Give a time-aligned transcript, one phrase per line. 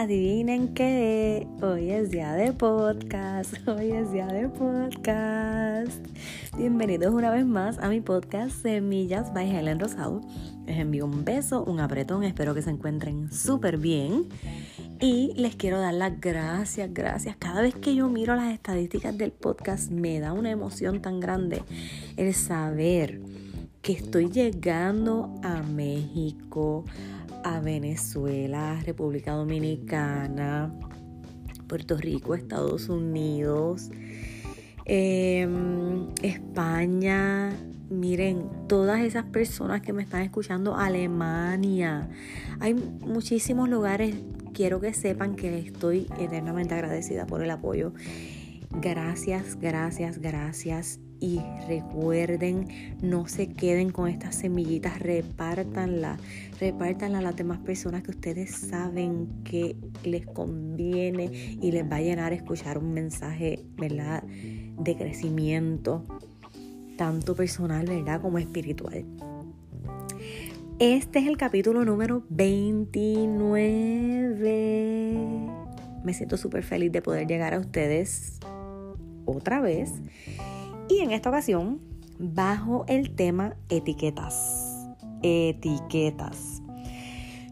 [0.00, 6.02] adivinen qué, hoy es día de podcast, hoy es día de podcast.
[6.56, 10.22] Bienvenidos una vez más a mi podcast Semillas by Helen Rosado.
[10.64, 14.24] Les envío un beso, un apretón, espero que se encuentren súper bien.
[15.00, 17.36] Y les quiero dar las gracias, gracias.
[17.36, 21.62] Cada vez que yo miro las estadísticas del podcast me da una emoción tan grande
[22.16, 23.20] el saber
[23.82, 26.84] que estoy llegando a México,
[27.44, 30.74] a Venezuela, República Dominicana,
[31.66, 33.90] Puerto Rico, Estados Unidos,
[34.84, 37.50] em, España.
[37.90, 42.08] Miren, todas esas personas que me están escuchando, Alemania.
[42.60, 44.14] Hay muchísimos lugares.
[44.54, 47.92] Quiero que sepan que estoy eternamente agradecida por el apoyo.
[48.70, 52.66] Gracias, gracias, gracias y recuerden,
[53.02, 56.16] no se queden con estas semillitas, repártanla,
[56.58, 62.00] repártanla a las demás personas que ustedes saben que les conviene y les va a
[62.00, 64.22] llenar escuchar un mensaje, ¿verdad?
[64.22, 66.06] De crecimiento,
[66.96, 68.22] tanto personal, ¿verdad?
[68.22, 69.04] Como espiritual.
[70.78, 75.26] Este es el capítulo número 29.
[76.02, 78.40] Me siento súper feliz de poder llegar a ustedes
[79.26, 79.92] otra vez
[80.90, 81.80] y en esta ocasión,
[82.18, 84.88] bajo el tema etiquetas.
[85.22, 86.62] Etiquetas.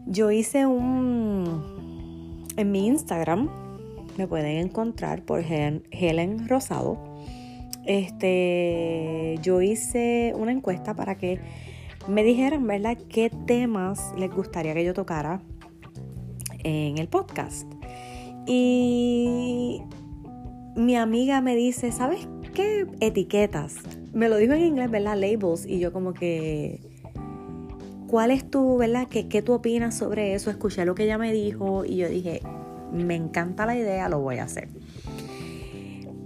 [0.05, 2.45] Yo hice un...
[2.57, 3.49] En mi Instagram
[4.17, 6.97] me pueden encontrar por Helen Rosado.
[7.85, 11.39] Este, yo hice una encuesta para que
[12.07, 15.41] me dijeran, ¿verdad?, qué temas les gustaría que yo tocara
[16.63, 17.71] en el podcast.
[18.45, 19.81] Y
[20.75, 22.27] mi amiga me dice, ¿sabes
[22.59, 23.75] ¿qué etiquetas?
[24.13, 25.17] Me lo dijo en inglés, ¿verdad?
[25.17, 25.65] Labels.
[25.65, 26.81] Y yo como que,
[28.07, 29.07] ¿cuál es tu, verdad?
[29.07, 30.49] ¿Qué, ¿Qué tú opinas sobre eso?
[30.49, 32.41] Escuché lo que ella me dijo y yo dije,
[32.91, 34.67] me encanta la idea, lo voy a hacer.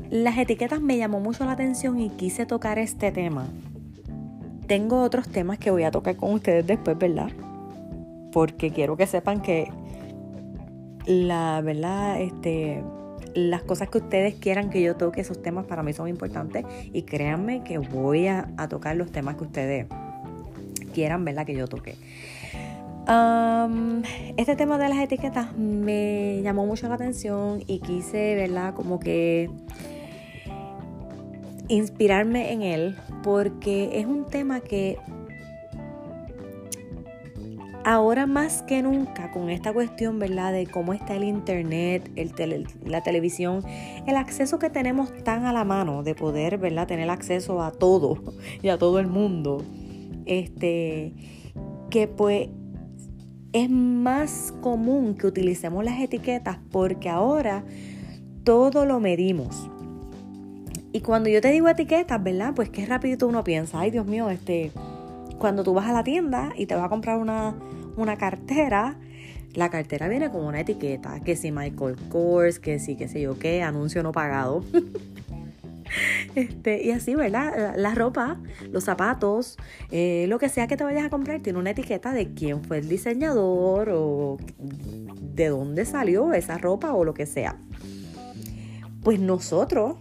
[0.09, 3.47] Las etiquetas me llamó mucho la atención y quise tocar este tema.
[4.67, 7.31] Tengo otros temas que voy a tocar con ustedes después, ¿verdad?
[8.31, 9.69] Porque quiero que sepan que
[11.05, 12.83] la verdad, este,
[13.33, 17.03] las cosas que ustedes quieran que yo toque, esos temas para mí son importantes y
[17.03, 19.87] créanme que voy a, tocar los temas que ustedes
[20.93, 21.45] quieran, ¿verdad?
[21.45, 21.95] Que yo toque.
[24.37, 28.73] este tema de las etiquetas me llamó mucho la atención y quise, ¿verdad?
[28.73, 29.49] Como que
[31.67, 34.97] inspirarme en él porque es un tema que
[37.85, 40.53] Ahora más que nunca con esta cuestión, ¿verdad?
[40.53, 42.09] De cómo está el internet,
[42.85, 43.61] la televisión,
[44.07, 46.87] el acceso que tenemos tan a la mano de poder, ¿verdad?
[46.87, 49.63] Tener acceso a todo y a todo el mundo.
[50.25, 51.13] Este,
[51.89, 52.47] que pues
[53.51, 57.65] es más común que utilicemos las etiquetas porque ahora
[58.45, 59.69] todo lo medimos.
[60.93, 62.53] Y cuando yo te digo etiquetas, ¿verdad?
[62.55, 64.71] Pues qué rapidito uno piensa, ay Dios mío, este
[65.39, 68.97] cuando tú vas a la tienda y te vas a comprar una, cartera,
[69.53, 73.37] la cartera viene con una etiqueta, que si Michael Kors, que si qué sé yo
[73.37, 74.63] qué, anuncio no pagado.
[76.33, 77.75] Este, y así, ¿verdad?
[77.77, 78.39] La ropa,
[78.71, 79.57] los zapatos,
[79.91, 82.79] eh, lo que sea que te vayas a comprar, tiene una etiqueta de quién fue
[82.79, 87.57] el diseñador o de dónde salió esa ropa o lo que sea.
[89.03, 89.97] Pues nosotros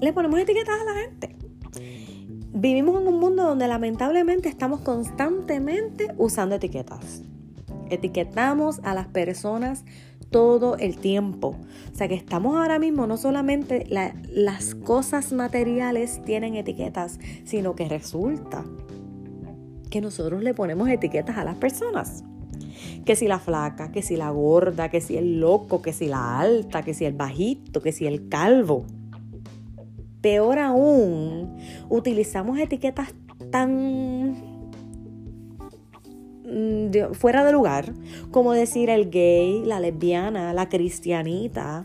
[0.00, 1.37] le ponemos etiquetas a la gente.
[2.60, 7.22] Vivimos en un mundo donde lamentablemente estamos constantemente usando etiquetas.
[7.88, 9.84] Etiquetamos a las personas
[10.30, 11.54] todo el tiempo.
[11.92, 17.88] O sea que estamos ahora mismo, no solamente las cosas materiales tienen etiquetas, sino que
[17.88, 18.64] resulta
[19.88, 22.24] que nosotros le ponemos etiquetas a las personas.
[23.04, 26.40] Que si la flaca, que si la gorda, que si el loco, que si la
[26.40, 28.84] alta, que si el bajito, que si el calvo.
[30.20, 31.56] Peor aún,
[31.88, 33.14] utilizamos etiquetas
[33.50, 34.32] tan
[36.44, 37.94] mm, fuera de lugar,
[38.30, 41.84] como decir el gay, la lesbiana, la cristianita.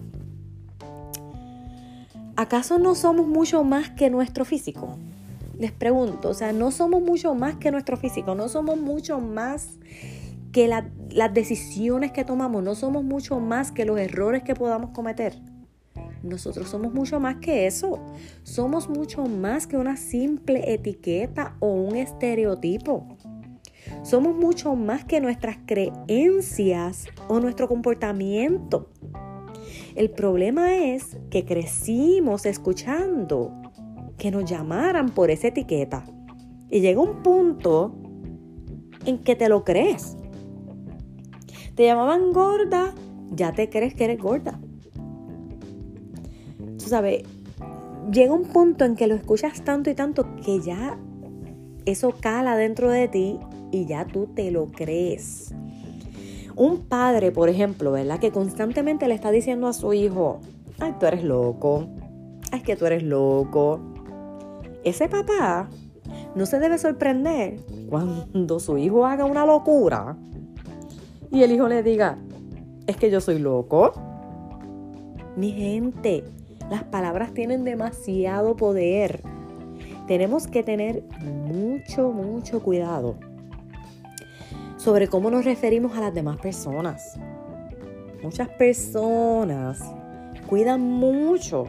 [2.35, 4.97] ¿Acaso no somos mucho más que nuestro físico?
[5.59, 9.77] Les pregunto, o sea, no somos mucho más que nuestro físico, no somos mucho más
[10.51, 15.52] que las decisiones que tomamos, no somos mucho más que los errores que podamos cometer.
[16.23, 17.99] Nosotros somos mucho más que eso.
[18.43, 23.17] Somos mucho más que una simple etiqueta o un estereotipo.
[24.03, 28.89] Somos mucho más que nuestras creencias o nuestro comportamiento.
[29.95, 33.51] El problema es que crecimos escuchando
[34.17, 36.05] que nos llamaran por esa etiqueta.
[36.69, 37.95] Y llega un punto
[39.05, 40.15] en que te lo crees.
[41.75, 42.95] Te llamaban gorda,
[43.31, 44.59] ya te crees que eres gorda.
[46.87, 47.23] Sabes,
[48.11, 50.97] llega un punto en que lo escuchas tanto y tanto que ya
[51.85, 53.39] eso cala dentro de ti
[53.71, 55.53] y ya tú te lo crees.
[56.55, 58.19] Un padre, por ejemplo, ¿verdad?
[58.19, 60.39] Que constantemente le está diciendo a su hijo,
[60.79, 61.87] ay, tú eres loco,
[62.51, 63.79] ay, que tú eres loco.
[64.83, 65.69] Ese papá
[66.35, 67.59] no se debe sorprender
[67.89, 70.17] cuando su hijo haga una locura
[71.31, 72.19] y el hijo le diga,
[72.85, 73.93] es que yo soy loco.
[75.35, 76.23] Mi gente,
[76.73, 79.21] las palabras tienen demasiado poder.
[80.07, 83.15] Tenemos que tener mucho, mucho cuidado
[84.77, 87.19] sobre cómo nos referimos a las demás personas.
[88.23, 89.83] Muchas personas
[90.47, 91.67] cuidan mucho,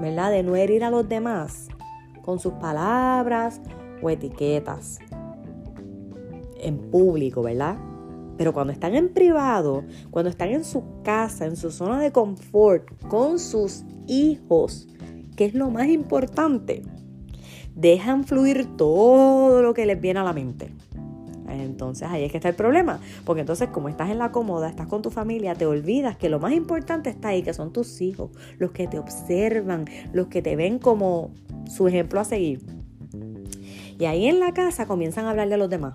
[0.00, 0.30] ¿verdad?
[0.30, 1.66] De no herir a los demás
[2.22, 3.60] con sus palabras
[4.00, 5.00] o etiquetas
[6.60, 7.78] en público, ¿verdad?
[8.36, 12.88] Pero cuando están en privado, cuando están en su casa, en su zona de confort,
[13.08, 14.88] con sus hijos,
[15.36, 16.82] que es lo más importante,
[17.74, 20.72] dejan fluir todo lo que les viene a la mente.
[21.48, 24.86] Entonces ahí es que está el problema, porque entonces como estás en la cómoda, estás
[24.86, 28.30] con tu familia, te olvidas que lo más importante está ahí, que son tus hijos,
[28.58, 31.30] los que te observan, los que te ven como
[31.68, 32.62] su ejemplo a seguir.
[33.98, 35.94] Y ahí en la casa comienzan a hablarle a los demás.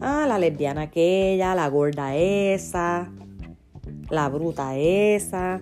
[0.00, 3.10] Ah, la lesbiana aquella, la gorda esa,
[4.10, 5.60] la bruta esa.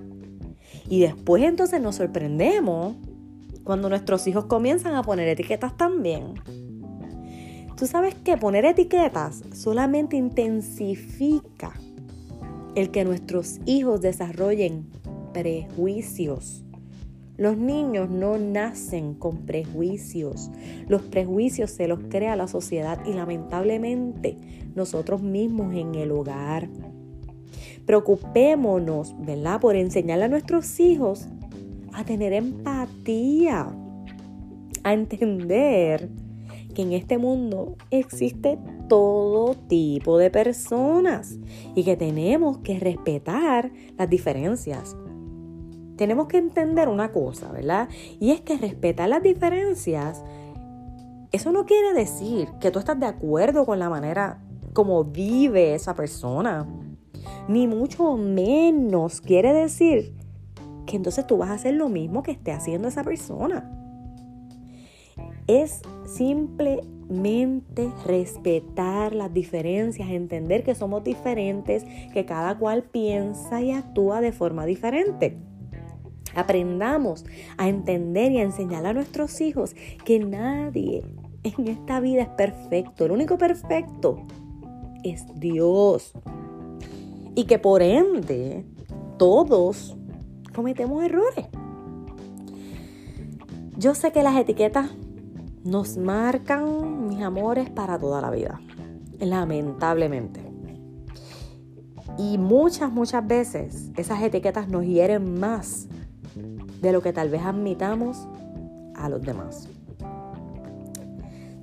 [0.89, 2.97] Y después entonces nos sorprendemos
[3.65, 6.35] cuando nuestros hijos comienzan a poner etiquetas también.
[7.77, 11.73] Tú sabes que poner etiquetas solamente intensifica
[12.75, 14.89] el que nuestros hijos desarrollen
[15.33, 16.62] prejuicios.
[17.37, 20.51] Los niños no nacen con prejuicios.
[20.87, 24.37] Los prejuicios se los crea la sociedad y lamentablemente
[24.75, 26.69] nosotros mismos en el hogar.
[27.87, 29.61] Preocupémonos, ¿verdad?
[29.61, 31.27] Por enseñarle a nuestros hijos
[31.93, 33.75] a tener empatía,
[34.85, 36.11] a entender
[36.75, 38.59] que en este mundo existe
[38.89, 41.39] todo tipo de personas
[41.75, 44.97] y que tenemos que respetar las diferencias.
[46.03, 47.89] Tenemos que entender una cosa, ¿verdad?
[48.19, 50.25] Y es que respetar las diferencias,
[51.31, 55.95] eso no quiere decir que tú estás de acuerdo con la manera como vive esa
[55.95, 56.67] persona.
[57.47, 60.17] Ni mucho menos quiere decir
[60.87, 63.79] que entonces tú vas a hacer lo mismo que esté haciendo esa persona
[65.47, 74.21] es simplemente respetar las diferencias, entender que somos diferentes, que cada cual piensa y actúa
[74.21, 75.37] de forma diferente.
[76.35, 77.25] Aprendamos
[77.57, 79.75] a entender y a enseñar a nuestros hijos
[80.05, 81.05] que nadie
[81.43, 83.05] en esta vida es perfecto.
[83.05, 84.19] El único perfecto
[85.03, 86.13] es Dios.
[87.35, 88.65] Y que por ende
[89.19, 89.97] todos
[90.55, 91.47] cometemos errores.
[93.77, 94.91] Yo sé que las etiquetas
[95.65, 98.61] nos marcan, mis amores, para toda la vida.
[99.19, 100.41] Lamentablemente.
[102.19, 105.89] Y muchas, muchas veces esas etiquetas nos hieren más
[106.83, 108.29] de lo que tal vez admitamos
[108.97, 109.69] a los demás.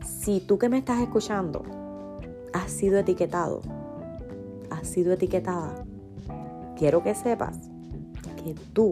[0.01, 1.63] Si tú que me estás escuchando
[2.53, 3.61] has sido etiquetado,
[4.71, 5.85] has sido etiquetada,
[6.77, 7.69] quiero que sepas
[8.43, 8.91] que tú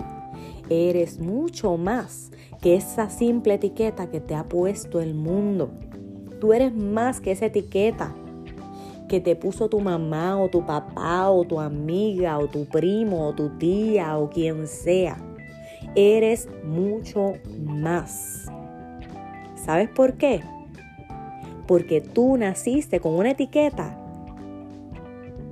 [0.69, 2.31] eres mucho más
[2.61, 5.71] que esa simple etiqueta que te ha puesto el mundo.
[6.41, 8.13] Tú eres más que esa etiqueta
[9.07, 13.33] que te puso tu mamá o tu papá o tu amiga o tu primo o
[13.33, 15.26] tu tía o quien sea.
[15.99, 18.45] Eres mucho más.
[19.55, 20.41] ¿Sabes por qué?
[21.65, 23.97] Porque tú naciste con una etiqueta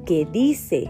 [0.06, 0.88] que dice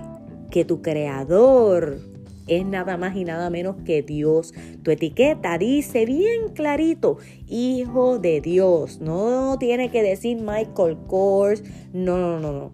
[0.51, 1.99] que tu creador
[2.47, 4.53] es nada más y nada menos que Dios.
[4.83, 8.99] Tu etiqueta dice bien clarito, hijo de Dios.
[8.99, 11.63] No tiene que decir Michael Kors.
[11.93, 12.73] No, no, no, no.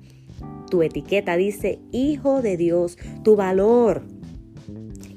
[0.71, 2.97] Tu etiqueta dice hijo de Dios.
[3.23, 4.01] Tu valor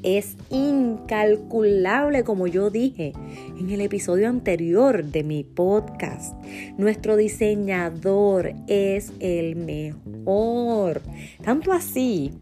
[0.04, 3.12] es incalculable, como yo dije
[3.58, 6.36] en el episodio anterior de mi podcast.
[6.76, 11.00] Nuestro diseñador es el mejor.
[11.42, 12.32] Tanto así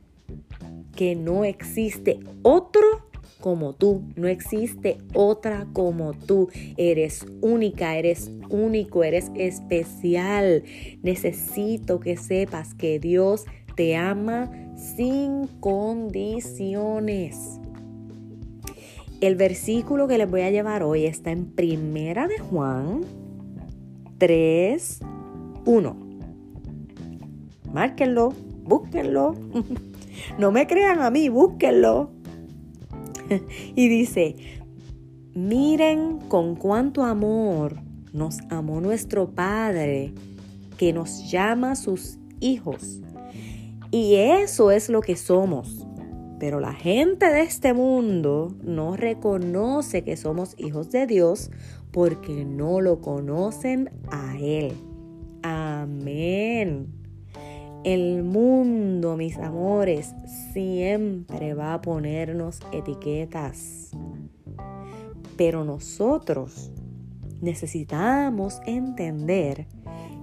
[0.97, 2.83] que no existe otro
[3.43, 6.49] como tú, no existe otra como tú.
[6.77, 10.63] Eres única, eres único, eres especial.
[11.03, 13.45] Necesito que sepas que Dios
[13.77, 17.59] te ama sin condiciones.
[19.21, 23.03] El versículo que les voy a llevar hoy está en Primera de Juan
[24.19, 25.01] 3,
[25.65, 25.97] 1.
[27.73, 28.33] Márquenlo
[28.65, 29.35] búsquenlo.
[30.39, 32.11] no me crean a mí, búsquenlo.
[33.75, 34.37] y dice,
[35.35, 37.77] miren con cuánto amor
[38.13, 40.13] nos amó nuestro Padre,
[40.77, 43.01] que nos llama sus hijos.
[43.93, 45.87] Y eso es lo que somos.
[46.41, 51.51] Pero la gente de este mundo no reconoce que somos hijos de Dios
[51.93, 54.73] porque no lo conocen a Él.
[55.43, 56.89] Amén.
[57.85, 60.15] El mundo, mis amores,
[60.55, 63.91] siempre va a ponernos etiquetas.
[65.37, 66.73] Pero nosotros
[67.43, 69.67] necesitamos entender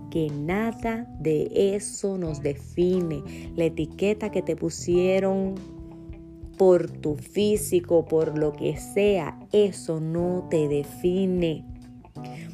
[0.09, 3.23] que nada de eso nos define.
[3.55, 5.55] La etiqueta que te pusieron
[6.57, 11.65] por tu físico, por lo que sea, eso no te define.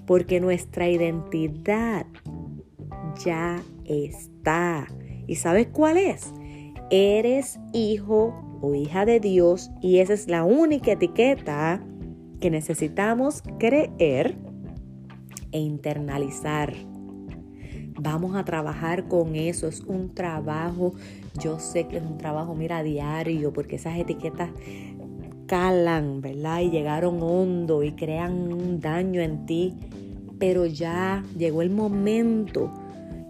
[0.06, 2.06] Porque nuestra identidad
[3.24, 4.88] ya está.
[5.28, 6.32] ¿Y sabes cuál es?
[6.92, 11.84] Eres hijo o hija de Dios y esa es la única etiqueta
[12.40, 14.38] que necesitamos creer
[15.52, 16.76] e internalizar.
[17.98, 20.94] Vamos a trabajar con eso, es un trabajo,
[21.42, 24.50] yo sé que es un trabajo, mira, diario, porque esas etiquetas
[25.48, 26.62] calan, ¿verdad?
[26.62, 29.74] Y llegaron hondo y crean un daño en ti,
[30.40, 32.72] pero ya llegó el momento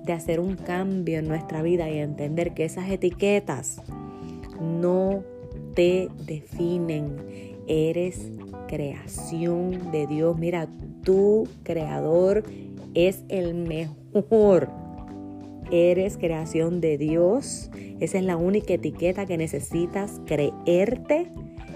[0.05, 3.81] de hacer un cambio en nuestra vida y entender que esas etiquetas
[4.61, 5.23] no
[5.73, 7.17] te definen.
[7.67, 8.31] Eres
[8.67, 10.37] creación de Dios.
[10.37, 10.67] Mira,
[11.03, 12.43] tu creador
[12.95, 14.69] es el mejor.
[15.71, 17.69] Eres creación de Dios.
[17.99, 21.29] Esa es la única etiqueta que necesitas creerte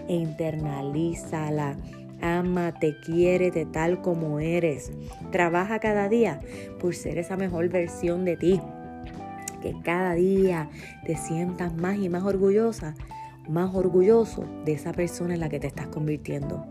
[0.08, 1.78] e internalízala.
[2.22, 4.92] Ámate, quiérete tal como eres.
[5.32, 6.40] Trabaja cada día
[6.80, 8.62] por ser esa mejor versión de ti.
[9.62, 10.70] Que cada día
[11.06, 12.96] te sientas más y más orgullosa,
[13.50, 16.66] más orgulloso de esa persona en la que te estás convirtiendo.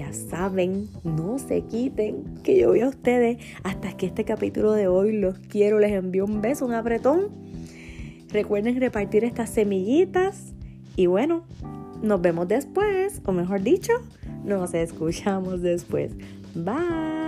[0.00, 4.88] Ya saben, no se quiten, que yo voy a ustedes hasta que este capítulo de
[4.88, 7.28] hoy los quiero, les envío un beso, un apretón.
[8.30, 10.54] Recuerden repartir estas semillitas
[10.96, 11.44] y bueno,
[12.00, 13.92] nos vemos después, o mejor dicho,
[14.42, 16.12] nos escuchamos después.
[16.54, 17.19] Bye.